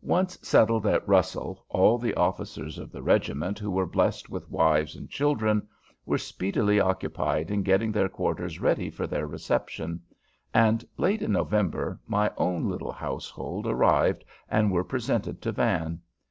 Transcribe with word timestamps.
Once 0.00 0.38
settled 0.40 0.86
at 0.86 1.06
Russell, 1.06 1.66
all 1.68 1.98
the 1.98 2.14
officers 2.14 2.78
of 2.78 2.90
the 2.90 3.02
regiment 3.02 3.58
who 3.58 3.70
were 3.70 3.84
blessed 3.84 4.30
with 4.30 4.50
wives 4.50 4.96
and 4.96 5.10
children 5.10 5.68
were 6.06 6.16
speedily 6.16 6.80
occupied 6.80 7.50
in 7.50 7.62
getting 7.62 7.92
their 7.92 8.08
quarters 8.08 8.58
ready 8.58 8.88
for 8.88 9.06
their 9.06 9.26
reception; 9.26 10.00
and 10.54 10.82
late 10.96 11.20
in 11.20 11.32
November 11.32 12.00
my 12.06 12.32
own 12.38 12.66
little 12.66 12.92
household 12.92 13.66
arrived 13.66 14.24
and 14.48 14.72
were 14.72 14.82
presented 14.82 15.42
to 15.42 15.52
Van. 15.52 16.00